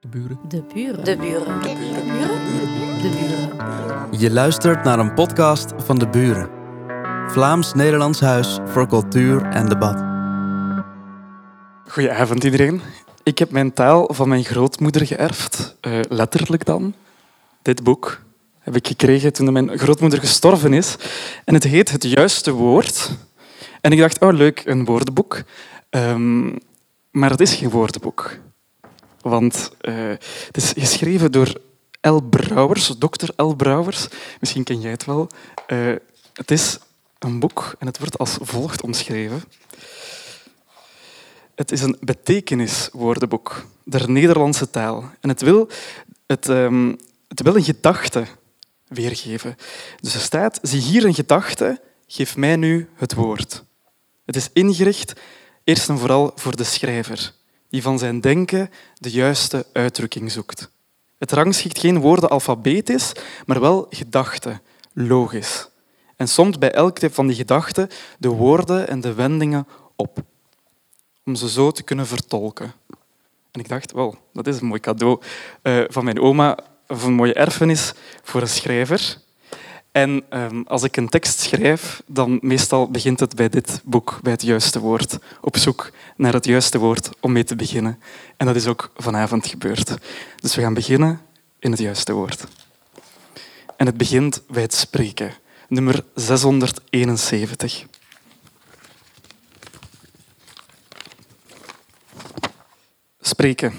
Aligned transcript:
De 0.00 0.08
buren. 0.08 0.38
De 0.48 0.62
buren. 0.74 1.04
De 1.04 1.16
buren. 1.16 1.62
De 1.62 1.76
buren. 1.76 3.02
De 3.02 3.10
buren. 3.10 4.20
Je 4.20 4.30
luistert 4.30 4.84
naar 4.84 4.98
een 4.98 5.14
podcast 5.14 5.72
van 5.76 5.98
De 5.98 6.08
Buren. 6.08 6.50
Vlaams-Nederlands 7.30 8.20
Huis 8.20 8.58
voor 8.64 8.88
Cultuur 8.88 9.42
en 9.42 9.68
Debat. 9.68 9.96
Goedenavond 11.92 12.44
iedereen. 12.44 12.80
Ik 13.22 13.38
heb 13.38 13.50
mijn 13.50 13.72
taal 13.72 14.08
van 14.12 14.28
mijn 14.28 14.44
grootmoeder 14.44 15.06
geërfd, 15.06 15.76
eh, 15.80 16.00
letterlijk 16.08 16.64
dan. 16.64 16.94
Dit 17.62 17.82
boek 17.82 18.22
heb 18.58 18.76
ik 18.76 18.86
gekregen 18.86 19.32
toen 19.32 19.52
mijn 19.52 19.78
grootmoeder 19.78 20.18
gestorven 20.18 20.72
is. 20.72 20.96
En 21.44 21.54
het 21.54 21.64
heet 21.64 21.90
Het 21.90 22.02
Juiste 22.02 22.52
Woord. 22.52 23.10
En 23.80 23.92
ik 23.92 23.98
dacht, 23.98 24.20
oh 24.20 24.32
leuk, 24.32 24.62
een 24.64 24.84
woordenboek. 24.84 25.42
Ehm, 25.90 26.46
maar 27.10 27.30
het 27.30 27.40
is 27.40 27.54
geen 27.54 27.70
woordenboek. 27.70 28.38
Want 29.28 29.70
eh, 29.80 29.94
het 30.46 30.56
is 30.56 30.72
geschreven 30.76 31.32
door 31.32 31.60
L. 32.00 32.20
Brouwers, 32.20 32.86
dokter 32.98 33.44
L. 33.44 33.54
Brouwers. 33.54 34.08
Misschien 34.40 34.64
ken 34.64 34.80
jij 34.80 34.90
het 34.90 35.04
wel. 35.04 35.28
Eh, 35.66 35.92
het 36.32 36.50
is 36.50 36.78
een 37.18 37.38
boek 37.38 37.74
en 37.78 37.86
het 37.86 37.98
wordt 37.98 38.18
als 38.18 38.38
volgt 38.40 38.82
omschreven. 38.82 39.42
Het 41.54 41.72
is 41.72 41.82
een 41.82 41.96
betekeniswoordenboek 42.00 43.66
der 43.84 44.10
Nederlandse 44.10 44.70
taal. 44.70 45.10
En 45.20 45.28
het 45.28 45.40
wil, 45.40 45.68
het, 46.26 46.48
ehm, 46.48 46.94
het 47.28 47.42
wil 47.42 47.56
een 47.56 47.64
gedachte 47.64 48.26
weergeven. 48.86 49.56
Dus 50.00 50.14
er 50.14 50.20
staat, 50.20 50.58
zie 50.62 50.80
hier 50.80 51.04
een 51.04 51.14
gedachte, 51.14 51.80
geef 52.06 52.36
mij 52.36 52.56
nu 52.56 52.88
het 52.94 53.14
woord. 53.14 53.64
Het 54.24 54.36
is 54.36 54.50
ingericht 54.52 55.12
eerst 55.64 55.88
en 55.88 55.98
vooral 55.98 56.32
voor 56.34 56.56
de 56.56 56.64
schrijver, 56.64 57.32
die 57.68 57.82
van 57.82 57.98
zijn 57.98 58.20
denken 58.20 58.70
de 58.94 59.10
juiste 59.10 59.66
uitdrukking 59.72 60.32
zoekt. 60.32 60.70
Het 61.18 61.32
rangschikt 61.32 61.78
geen 61.78 61.98
woorden 61.98 62.30
alfabetisch, 62.30 63.12
maar 63.46 63.60
wel 63.60 63.86
gedachten, 63.90 64.60
logisch. 64.92 65.68
En 66.16 66.28
somt 66.28 66.58
bij 66.58 66.72
elke 66.72 67.10
van 67.10 67.26
die 67.26 67.36
gedachten 67.36 67.88
de 68.18 68.28
woorden 68.28 68.88
en 68.88 69.00
de 69.00 69.14
wendingen 69.14 69.66
op 69.96 70.22
om 71.24 71.34
ze 71.34 71.48
zo 71.48 71.70
te 71.70 71.82
kunnen 71.82 72.06
vertolken. 72.06 72.72
En 73.50 73.60
ik 73.60 73.68
dacht, 73.68 73.92
wel, 73.92 74.16
dat 74.32 74.46
is 74.46 74.60
een 74.60 74.66
mooi 74.66 74.80
cadeau 74.80 75.20
uh, 75.62 75.84
van 75.88 76.04
mijn 76.04 76.20
oma, 76.20 76.58
of 76.86 77.04
een 77.04 77.12
mooie 77.12 77.34
erfenis 77.34 77.92
voor 78.22 78.40
een 78.40 78.48
schrijver. 78.48 79.18
En 79.92 80.24
um, 80.30 80.64
als 80.66 80.82
ik 80.82 80.96
een 80.96 81.08
tekst 81.08 81.40
schrijf, 81.40 82.02
dan 82.06 82.38
meestal 82.42 82.90
begint 82.90 83.20
het 83.20 83.34
bij 83.34 83.48
dit 83.48 83.80
boek, 83.84 84.18
bij 84.22 84.32
het 84.32 84.42
juiste 84.42 84.80
woord. 84.80 85.18
Op 85.40 85.56
zoek 85.56 85.90
naar 86.16 86.32
het 86.32 86.44
juiste 86.44 86.78
woord 86.78 87.10
om 87.20 87.32
mee 87.32 87.44
te 87.44 87.56
beginnen. 87.56 88.00
En 88.36 88.46
dat 88.46 88.56
is 88.56 88.66
ook 88.66 88.92
vanavond 88.96 89.46
gebeurd. 89.46 89.94
Dus 90.36 90.54
we 90.54 90.62
gaan 90.62 90.74
beginnen 90.74 91.20
in 91.58 91.70
het 91.70 91.80
juiste 91.80 92.12
woord. 92.12 92.44
En 93.76 93.86
het 93.86 93.96
begint 93.96 94.42
bij 94.48 94.62
het 94.62 94.74
spreken, 94.74 95.32
nummer 95.68 96.04
671. 96.14 97.86
Spreken. 103.20 103.72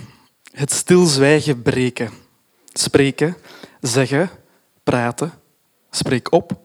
Het 0.52 0.72
stilzwijgen 0.72 1.62
breken. 1.62 2.12
Spreken, 2.74 3.38
zeggen, 3.82 4.30
praten. 4.84 5.39
Spreek 5.90 6.32
op. 6.32 6.60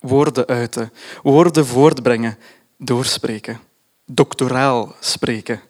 Woorden 0.00 0.46
uiten. 0.46 0.92
Woorden 1.22 1.66
voortbrengen. 1.66 2.38
Doorspreken. 2.76 3.60
Doctoraal 4.06 4.94
spreken. 5.00 5.60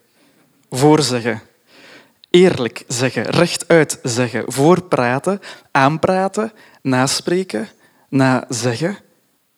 Voorzeggen. 0.71 1.43
Eerlijk 2.31 2.85
zeggen. 2.87 3.23
Rechtuit 3.23 3.99
zeggen. 4.03 4.53
Voorpraten. 4.53 5.41
Aanpraten. 5.71 6.53
Naspreken. 6.83 7.69
Nazeggen. 8.09 8.99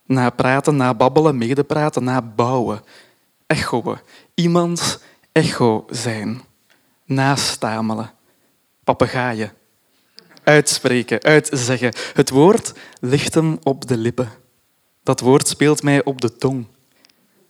Napraten. 0.06 0.76
Nababbelen. 0.76 1.38
Medepraten. 1.38 2.04
Nabouwen. 2.04 2.82
Echoen. 3.46 3.98
Iemands 4.34 4.98
echo 5.32 5.84
zijn 5.90 6.42
nastamelen, 7.04 8.10
papegaaien, 8.84 9.52
uitspreken, 10.44 11.22
uitzeggen. 11.22 11.94
Het 12.14 12.30
woord 12.30 12.72
ligt 13.00 13.34
hem 13.34 13.58
op 13.62 13.88
de 13.88 13.96
lippen. 13.96 14.28
Dat 15.02 15.20
woord 15.20 15.48
speelt 15.48 15.82
mij 15.82 16.04
op 16.04 16.20
de 16.20 16.36
tong. 16.36 16.66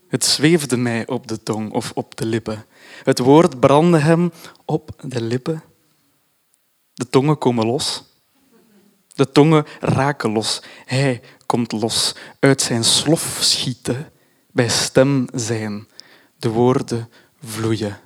Het 0.09 0.25
zweefde 0.25 0.77
mij 0.77 1.07
op 1.07 1.27
de 1.27 1.43
tong 1.43 1.73
of 1.73 1.93
op 1.95 2.17
de 2.17 2.27
lippen. 2.27 2.65
Het 3.03 3.19
woord 3.19 3.61
brandde 3.61 3.99
hem 3.99 4.33
op 4.65 4.91
de 5.03 5.23
lippen. 5.23 5.63
De 6.95 7.09
tongen 7.11 7.39
komen 7.39 7.67
los. 7.67 8.05
De 9.15 9.31
tongen 9.33 9.67
raken 9.81 10.31
los. 10.31 10.63
Hij 10.85 11.21
komt 11.47 11.73
los. 11.73 12.15
Uit 12.39 12.63
zijn 12.63 12.85
slof 12.85 13.39
schieten, 13.41 14.13
bij 14.51 14.69
stem 14.69 15.27
zijn. 15.35 15.89
De 16.37 16.49
woorden 16.49 17.09
vloeien. 17.45 17.99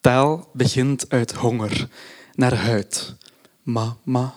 Taal 0.00 0.48
begint 0.52 1.04
uit 1.08 1.32
honger 1.32 1.88
naar 2.34 2.54
huid. 2.54 3.16
Ma, 3.62 3.96
ma, 4.02 4.34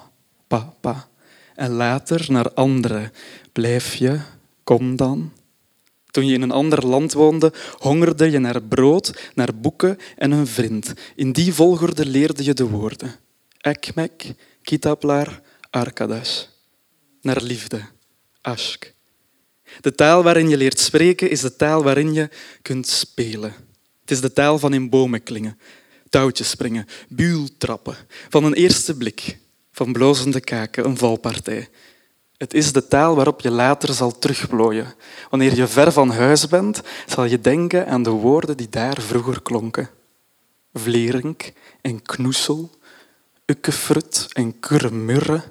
pa, 0.47 0.73
pa. 0.81 1.07
En 1.55 1.71
later 1.71 2.25
naar 2.31 2.53
anderen. 2.53 3.11
Blijf 3.51 3.95
je, 3.95 4.19
kom 4.63 4.95
dan. 4.95 5.31
Toen 6.05 6.25
je 6.25 6.33
in 6.33 6.41
een 6.41 6.51
ander 6.51 6.85
land 6.85 7.13
woonde, 7.13 7.53
hongerde 7.77 8.31
je 8.31 8.39
naar 8.39 8.61
brood, 8.61 9.31
naar 9.35 9.55
boeken 9.55 9.97
en 10.15 10.31
een 10.31 10.47
vriend. 10.47 10.93
In 11.15 11.31
die 11.31 11.53
volgorde 11.53 12.05
leerde 12.05 12.43
je 12.43 12.53
de 12.53 12.67
woorden. 12.67 13.15
Ekmek, 13.61 14.33
kitaplar, 14.61 15.41
arkadas. 15.69 16.49
Naar 17.21 17.41
liefde, 17.41 17.81
ashk. 18.41 18.93
De 19.81 19.95
taal 19.95 20.23
waarin 20.23 20.49
je 20.49 20.57
leert 20.57 20.79
spreken 20.79 21.29
is 21.29 21.41
de 21.41 21.55
taal 21.55 21.83
waarin 21.83 22.13
je 22.13 22.29
kunt 22.61 22.87
spelen. 22.87 23.53
Het 24.01 24.11
is 24.11 24.21
de 24.21 24.33
taal 24.33 24.59
van 24.59 24.73
in 24.73 24.89
bomen 24.89 25.23
klingen, 25.23 25.59
touwtjes 26.09 26.49
springen, 26.49 26.87
buultrappen, 27.09 27.95
van 28.29 28.43
een 28.43 28.53
eerste 28.53 28.97
blik, 28.97 29.37
van 29.71 29.93
blozende 29.93 30.39
kaken, 30.39 30.85
een 30.85 30.97
valpartij. 30.97 31.69
Het 32.37 32.53
is 32.53 32.71
de 32.71 32.87
taal 32.87 33.15
waarop 33.15 33.41
je 33.41 33.49
later 33.49 33.93
zal 33.93 34.19
terugplooien. 34.19 34.93
Wanneer 35.29 35.55
je 35.55 35.67
ver 35.67 35.91
van 35.91 36.09
huis 36.09 36.47
bent, 36.47 36.81
zal 37.05 37.23
je 37.23 37.41
denken 37.41 37.87
aan 37.87 38.03
de 38.03 38.09
woorden 38.09 38.57
die 38.57 38.69
daar 38.69 39.01
vroeger 39.01 39.41
klonken. 39.41 39.89
Vlerink 40.73 41.51
en 41.81 42.01
knoesel, 42.01 42.69
ukkefrut 43.45 44.27
en 44.33 44.59
kurremurre. 44.59 45.43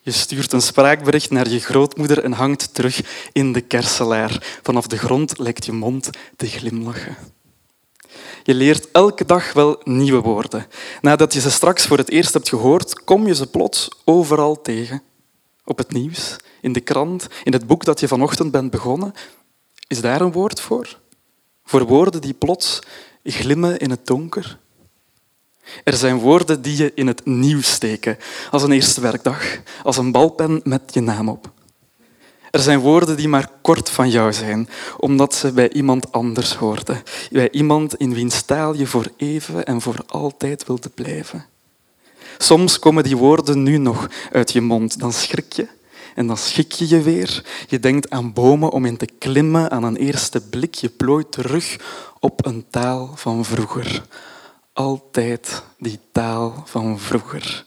Je 0.00 0.10
stuurt 0.10 0.52
een 0.52 0.62
spraakbericht 0.62 1.30
naar 1.30 1.48
je 1.48 1.60
grootmoeder 1.60 2.24
en 2.24 2.32
hangt 2.32 2.74
terug 2.74 3.28
in 3.32 3.52
de 3.52 3.60
kerselaar. 3.60 4.58
Vanaf 4.62 4.86
de 4.86 4.98
grond 4.98 5.38
lijkt 5.38 5.64
je 5.64 5.72
mond 5.72 6.10
te 6.36 6.46
glimlachen. 6.46 7.16
Je 8.42 8.54
leert 8.54 8.90
elke 8.90 9.24
dag 9.24 9.52
wel 9.52 9.80
nieuwe 9.84 10.20
woorden. 10.20 10.66
Nadat 11.00 11.32
je 11.32 11.40
ze 11.40 11.50
straks 11.50 11.86
voor 11.86 11.98
het 11.98 12.10
eerst 12.10 12.32
hebt 12.32 12.48
gehoord, 12.48 13.04
kom 13.04 13.26
je 13.26 13.34
ze 13.34 13.46
plots 13.46 13.88
overal 14.04 14.60
tegen. 14.60 15.02
Op 15.64 15.78
het 15.78 15.92
nieuws, 15.92 16.36
in 16.60 16.72
de 16.72 16.80
krant, 16.80 17.26
in 17.44 17.52
het 17.52 17.66
boek 17.66 17.84
dat 17.84 18.00
je 18.00 18.08
vanochtend 18.08 18.50
bent 18.50 18.70
begonnen. 18.70 19.12
Is 19.86 20.00
daar 20.00 20.20
een 20.20 20.32
woord 20.32 20.60
voor? 20.60 20.98
Voor 21.64 21.86
woorden 21.86 22.20
die 22.20 22.34
plots 22.34 22.78
glimmen 23.24 23.78
in 23.78 23.90
het 23.90 24.06
donker? 24.06 24.58
Er 25.84 25.96
zijn 25.96 26.18
woorden 26.18 26.62
die 26.62 26.76
je 26.76 26.92
in 26.94 27.06
het 27.06 27.24
nieuws 27.24 27.70
steken, 27.70 28.18
als 28.50 28.62
een 28.62 28.72
eerste 28.72 29.00
werkdag, 29.00 29.60
als 29.82 29.96
een 29.96 30.12
balpen 30.12 30.60
met 30.64 30.82
je 30.86 31.00
naam 31.00 31.28
op. 31.28 31.50
Er 32.52 32.60
zijn 32.60 32.80
woorden 32.80 33.16
die 33.16 33.28
maar 33.28 33.50
kort 33.62 33.90
van 33.90 34.10
jou 34.10 34.32
zijn, 34.32 34.68
omdat 34.96 35.34
ze 35.34 35.52
bij 35.52 35.72
iemand 35.72 36.12
anders 36.12 36.54
hoorden. 36.54 37.02
Bij 37.30 37.50
iemand 37.50 37.94
in 37.96 38.14
wiens 38.14 38.42
taal 38.42 38.74
je 38.74 38.86
voor 38.86 39.06
even 39.16 39.64
en 39.64 39.80
voor 39.80 40.04
altijd 40.06 40.66
wilde 40.66 40.88
blijven. 40.88 41.46
Soms 42.38 42.78
komen 42.78 43.02
die 43.02 43.16
woorden 43.16 43.62
nu 43.62 43.76
nog 43.76 44.08
uit 44.32 44.52
je 44.52 44.60
mond. 44.60 44.98
Dan 44.98 45.12
schrik 45.12 45.52
je 45.52 45.68
en 46.14 46.26
dan 46.26 46.36
schik 46.36 46.72
je 46.72 46.88
je 46.88 47.02
weer. 47.02 47.44
Je 47.68 47.80
denkt 47.80 48.10
aan 48.10 48.32
bomen 48.32 48.70
om 48.70 48.84
in 48.84 48.96
te 48.96 49.08
klimmen, 49.18 49.70
aan 49.70 49.84
een 49.84 49.96
eerste 49.96 50.40
blik. 50.40 50.74
Je 50.74 50.88
plooit 50.88 51.32
terug 51.32 51.76
op 52.20 52.46
een 52.46 52.64
taal 52.70 53.10
van 53.14 53.44
vroeger. 53.44 54.02
Altijd 54.72 55.62
die 55.78 55.98
taal 56.12 56.62
van 56.66 56.98
vroeger. 56.98 57.64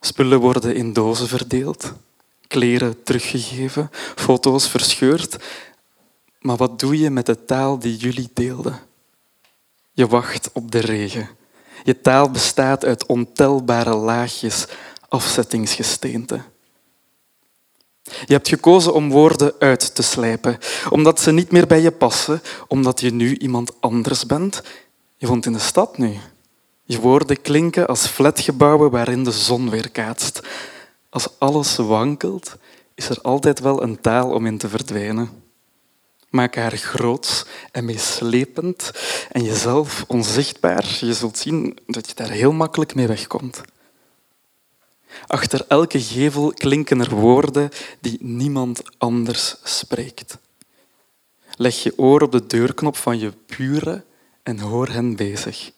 Spullen 0.00 0.40
worden 0.40 0.74
in 0.74 0.92
dozen 0.92 1.28
verdeeld 1.28 1.92
kleren 2.50 3.02
teruggegeven, 3.02 3.90
foto's 4.14 4.68
verscheurd. 4.68 5.36
Maar 6.40 6.56
wat 6.56 6.78
doe 6.78 6.98
je 6.98 7.10
met 7.10 7.26
de 7.26 7.44
taal 7.44 7.78
die 7.78 7.96
jullie 7.96 8.30
deelden? 8.34 8.78
Je 9.92 10.06
wacht 10.06 10.50
op 10.52 10.70
de 10.70 10.78
regen. 10.78 11.28
Je 11.84 12.00
taal 12.00 12.30
bestaat 12.30 12.84
uit 12.84 13.06
ontelbare 13.06 13.94
laagjes 13.94 14.66
afzettingsgesteente. 15.08 16.40
Je 18.02 18.32
hebt 18.32 18.48
gekozen 18.48 18.94
om 18.94 19.10
woorden 19.10 19.52
uit 19.58 19.94
te 19.94 20.02
slijpen, 20.02 20.58
omdat 20.88 21.20
ze 21.20 21.32
niet 21.32 21.50
meer 21.50 21.66
bij 21.66 21.80
je 21.80 21.90
passen, 21.90 22.42
omdat 22.68 23.00
je 23.00 23.10
nu 23.10 23.36
iemand 23.36 23.72
anders 23.80 24.26
bent. 24.26 24.62
Je 25.16 25.26
woont 25.26 25.46
in 25.46 25.52
de 25.52 25.58
stad 25.58 25.98
nu. 25.98 26.16
Je 26.84 27.00
woorden 27.00 27.42
klinken 27.42 27.86
als 27.86 28.06
flatgebouwen 28.06 28.90
waarin 28.90 29.24
de 29.24 29.30
zon 29.30 29.70
weerkaatst. 29.70 30.40
Als 31.10 31.28
alles 31.38 31.76
wankelt, 31.76 32.56
is 32.94 33.08
er 33.08 33.20
altijd 33.20 33.60
wel 33.60 33.82
een 33.82 34.00
taal 34.00 34.30
om 34.30 34.46
in 34.46 34.58
te 34.58 34.68
verdwijnen. 34.68 35.30
Maak 36.28 36.54
haar 36.54 36.76
groots 36.76 37.46
en 37.72 37.84
meeslepend 37.84 38.90
en 39.30 39.44
jezelf 39.44 40.04
onzichtbaar. 40.06 40.98
Je 41.00 41.14
zult 41.14 41.38
zien 41.38 41.78
dat 41.86 42.08
je 42.08 42.14
daar 42.14 42.30
heel 42.30 42.52
makkelijk 42.52 42.94
mee 42.94 43.06
wegkomt. 43.06 43.60
Achter 45.26 45.64
elke 45.68 46.00
gevel 46.00 46.52
klinken 46.52 47.00
er 47.00 47.14
woorden 47.14 47.70
die 48.00 48.18
niemand 48.20 48.82
anders 48.98 49.56
spreekt. 49.64 50.38
Leg 51.54 51.82
je 51.82 51.98
oor 51.98 52.22
op 52.22 52.32
de 52.32 52.46
deurknop 52.46 52.96
van 52.96 53.18
je 53.18 53.32
buren 53.46 54.04
en 54.42 54.58
hoor 54.58 54.88
hen 54.88 55.16
bezig. 55.16 55.70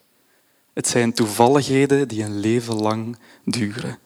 Het 0.73 0.89
zijn 0.89 1.13
toevalligheden 1.13 2.09
die 2.09 2.25
een 2.25 2.41
leven 2.41 2.75
lang 2.75 3.19
duren. 3.45 3.99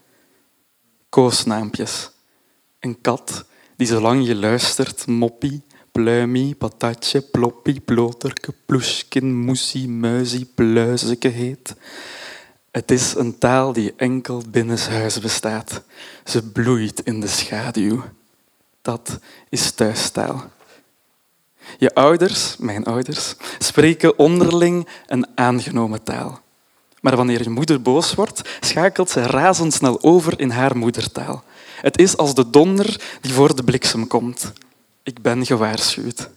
Koosnaampjes. 1.16 2.10
Een 2.80 3.00
kat 3.00 3.44
die 3.76 3.86
zolang 3.86 4.26
je 4.26 4.34
luistert 4.34 5.06
moppie, 5.06 5.62
pluimie, 5.92 6.54
patatje, 6.54 7.20
ploppie, 7.20 7.80
ploterke, 7.80 8.52
ploeskin, 8.66 9.34
moesie, 9.34 9.88
muisie, 9.88 10.44
pluizeke 10.44 11.28
heet. 11.28 11.74
Het 12.70 12.90
is 12.90 13.14
een 13.14 13.38
taal 13.38 13.72
die 13.72 13.94
enkel 13.96 14.42
binnenshuis 14.50 15.20
bestaat. 15.20 15.82
Ze 16.24 16.50
bloeit 16.50 17.00
in 17.00 17.20
de 17.20 17.28
schaduw. 17.28 18.04
Dat 18.82 19.18
is 19.48 19.70
thuistaal. 19.70 20.50
Je 21.78 21.94
ouders, 21.94 22.56
mijn 22.56 22.84
ouders, 22.84 23.34
spreken 23.58 24.18
onderling 24.18 24.88
een 25.06 25.26
aangenomen 25.34 26.02
taal. 26.02 26.44
Maar 27.06 27.16
wanneer 27.16 27.42
je 27.42 27.50
moeder 27.50 27.82
boos 27.82 28.14
wordt, 28.14 28.42
schakelt 28.60 29.10
ze 29.10 29.22
razendsnel 29.22 30.02
over 30.02 30.40
in 30.40 30.50
haar 30.50 30.76
moedertaal. 30.76 31.44
Het 31.80 31.98
is 31.98 32.16
als 32.16 32.34
de 32.34 32.50
donder 32.50 33.00
die 33.20 33.32
voor 33.32 33.56
de 33.56 33.64
bliksem 33.64 34.06
komt. 34.06 34.52
Ik 35.02 35.22
ben 35.22 35.46
gewaarschuwd. 35.46 36.30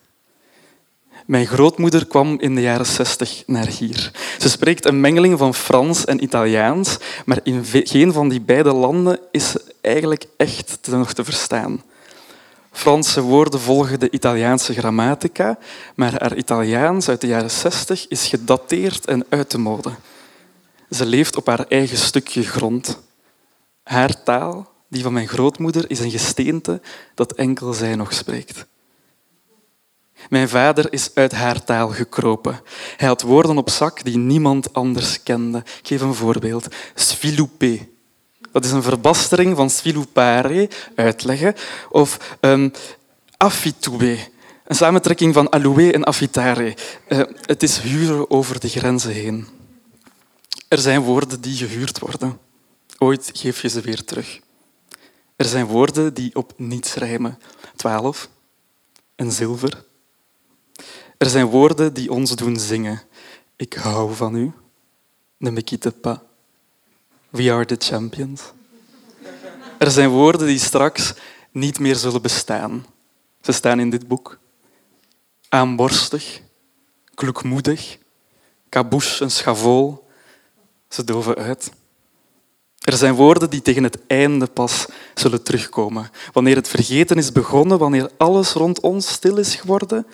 Mijn 1.25 1.47
grootmoeder 1.47 2.07
kwam 2.07 2.39
in 2.39 2.55
de 2.55 2.61
jaren 2.61 2.85
zestig 2.85 3.43
naar 3.45 3.67
hier. 3.67 4.11
Ze 4.39 4.49
spreekt 4.49 4.85
een 4.85 5.01
mengeling 5.01 5.37
van 5.37 5.53
Frans 5.53 6.05
en 6.05 6.23
Italiaans, 6.23 6.97
maar 7.25 7.39
in 7.43 7.65
geen 7.65 8.13
van 8.13 8.29
die 8.29 8.41
beide 8.41 8.73
landen 8.73 9.19
is 9.31 9.49
ze 9.49 9.73
eigenlijk 9.81 10.25
echt 10.37 10.79
nog 10.89 11.13
te 11.13 11.23
verstaan. 11.23 11.83
Franse 12.71 13.21
woorden 13.21 13.59
volgen 13.59 13.99
de 13.99 14.11
Italiaanse 14.11 14.73
grammatica, 14.73 15.57
maar 15.95 16.11
haar 16.19 16.35
Italiaans 16.35 17.09
uit 17.09 17.21
de 17.21 17.27
jaren 17.27 17.51
zestig 17.51 18.07
is 18.07 18.27
gedateerd 18.27 19.05
en 19.05 19.25
uit 19.29 19.51
de 19.51 19.57
mode. 19.57 19.91
Ze 20.89 21.05
leeft 21.05 21.35
op 21.35 21.47
haar 21.47 21.65
eigen 21.67 21.97
stukje 21.97 22.43
grond. 22.43 22.99
Haar 23.83 24.23
taal, 24.23 24.71
die 24.87 25.03
van 25.03 25.13
mijn 25.13 25.27
grootmoeder, 25.27 25.89
is 25.89 25.99
een 25.99 26.11
gesteente 26.11 26.81
dat 27.15 27.31
enkel 27.31 27.73
zij 27.73 27.95
nog 27.95 28.13
spreekt. 28.13 28.65
Mijn 30.29 30.49
vader 30.49 30.93
is 30.93 31.09
uit 31.13 31.31
haar 31.31 31.63
taal 31.63 31.89
gekropen. 31.89 32.61
Hij 32.97 33.07
had 33.07 33.21
woorden 33.21 33.57
op 33.57 33.69
zak 33.69 34.03
die 34.03 34.17
niemand 34.17 34.73
anders 34.73 35.23
kende. 35.23 35.57
Ik 35.57 35.87
geef 35.87 36.01
een 36.01 36.13
voorbeeld. 36.13 36.67
Svilupe. 36.95 37.87
Dat 38.51 38.65
is 38.65 38.71
een 38.71 38.83
verbastering 38.83 39.55
van 39.55 39.69
svilupare, 39.69 40.69
uitleggen, 40.95 41.55
of 41.89 42.37
um, 42.41 42.71
een 43.37 44.75
samentrekking 44.75 45.33
van 45.33 45.51
aloe 45.51 45.91
en 45.91 46.03
affitare. 46.03 46.75
Uh, 47.07 47.19
het 47.41 47.63
is 47.63 47.79
huren 47.79 48.29
over 48.29 48.59
de 48.59 48.69
grenzen 48.69 49.11
heen. 49.11 49.58
Er 50.69 50.77
zijn 50.77 51.01
woorden 51.01 51.41
die 51.41 51.55
gehuurd 51.55 51.99
worden. 51.99 52.39
Ooit 52.97 53.29
geef 53.33 53.61
je 53.61 53.67
ze 53.67 53.81
weer 53.81 54.03
terug. 54.03 54.39
Er 55.35 55.45
zijn 55.45 55.65
woorden 55.65 56.13
die 56.13 56.35
op 56.35 56.53
niets 56.57 56.93
rijmen. 56.93 57.39
Twaalf. 57.75 58.29
En 59.15 59.31
zilver. 59.31 59.85
Er 61.17 61.29
zijn 61.29 61.45
woorden 61.45 61.93
die 61.93 62.11
ons 62.11 62.35
doen 62.35 62.59
zingen. 62.59 63.01
Ik 63.55 63.73
hou 63.73 64.15
van 64.15 64.35
u. 64.35 64.51
Ne 65.37 65.51
me 65.51 65.61
quitte 65.61 65.91
pas. 65.91 66.17
We 67.29 67.51
are 67.51 67.65
the 67.65 67.75
champions. 67.77 68.41
Er 69.77 69.91
zijn 69.91 70.09
woorden 70.09 70.47
die 70.47 70.59
straks 70.59 71.13
niet 71.51 71.79
meer 71.79 71.95
zullen 71.95 72.21
bestaan. 72.21 72.85
Ze 73.41 73.51
staan 73.51 73.79
in 73.79 73.89
dit 73.89 74.07
boek. 74.07 74.39
Aanborstig, 75.49 76.41
kloekmoedig, 77.13 77.97
kabouche, 78.69 79.23
een 79.23 79.31
schavool, 79.31 80.08
ze 80.89 81.03
doven 81.03 81.35
uit. 81.35 81.71
Er 82.79 82.97
zijn 82.97 83.15
woorden 83.15 83.49
die 83.49 83.61
tegen 83.61 83.83
het 83.83 84.07
einde 84.07 84.47
pas 84.47 84.85
zullen 85.13 85.43
terugkomen. 85.43 86.11
Wanneer 86.33 86.55
het 86.55 86.67
vergeten 86.67 87.17
is 87.17 87.31
begonnen, 87.31 87.77
wanneer 87.77 88.11
alles 88.17 88.51
rond 88.53 88.79
ons 88.79 89.11
stil 89.11 89.37
is 89.37 89.55
geworden, 89.55 90.07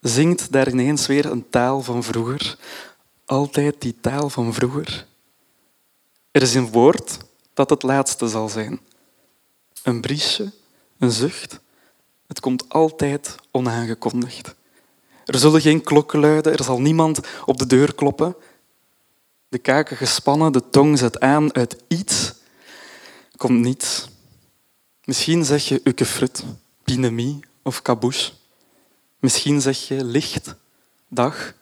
zingt 0.00 0.52
daar 0.52 0.68
ineens 0.68 1.06
weer 1.06 1.26
een 1.26 1.50
taal 1.50 1.82
van 1.82 2.02
vroeger. 2.02 2.58
Altijd 3.24 3.74
die 3.78 3.96
taal 4.00 4.28
van 4.28 4.54
vroeger. 4.54 5.06
Er 6.30 6.42
is 6.42 6.54
een 6.54 6.70
woord 6.70 7.18
dat 7.54 7.70
het 7.70 7.82
laatste 7.82 8.28
zal 8.28 8.48
zijn. 8.48 8.80
Een 9.82 10.00
briesje, 10.00 10.52
een 10.98 11.10
zucht. 11.10 11.60
Het 12.26 12.40
komt 12.40 12.68
altijd 12.68 13.34
onaangekondigd. 13.50 14.54
Er 15.24 15.38
zullen 15.38 15.60
geen 15.60 15.82
klokken 15.82 16.20
luiden, 16.20 16.52
er 16.52 16.64
zal 16.64 16.80
niemand 16.80 17.20
op 17.46 17.58
de 17.58 17.66
deur 17.66 17.94
kloppen 17.94 18.36
de 19.56 19.62
kaken 19.62 19.96
gespannen, 19.96 20.52
de 20.52 20.68
tong 20.70 20.98
zet 20.98 21.20
aan 21.20 21.54
uit 21.54 21.76
iets, 21.88 22.34
komt 23.36 23.60
niets. 23.60 24.08
Misschien 25.04 25.44
zeg 25.44 25.68
je 25.68 25.80
ukefrut, 25.84 26.44
pinemie 26.84 27.40
of 27.62 27.82
kabouche. 27.82 28.32
Misschien 29.18 29.60
zeg 29.60 29.88
je 29.88 30.04
licht, 30.04 30.54
dag 31.08 31.54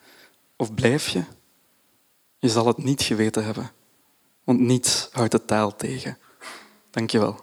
of 0.56 0.74
blijf 0.74 1.08
je. 1.08 1.24
Je 2.38 2.48
zal 2.48 2.66
het 2.66 2.84
niet 2.84 3.02
geweten 3.02 3.44
hebben, 3.44 3.70
want 4.44 4.60
niets 4.60 5.08
houdt 5.12 5.32
de 5.32 5.44
taal 5.44 5.76
tegen. 5.76 6.18
Dank 6.90 7.10
je 7.10 7.18
wel. 7.18 7.42